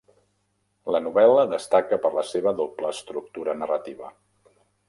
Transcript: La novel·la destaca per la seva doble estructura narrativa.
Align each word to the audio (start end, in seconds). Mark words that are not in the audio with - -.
La 0.95 1.01
novel·la 1.07 1.43
destaca 1.51 2.01
per 2.05 2.13
la 2.17 2.25
seva 2.31 2.57
doble 2.63 2.93
estructura 2.97 3.59
narrativa. 3.63 4.15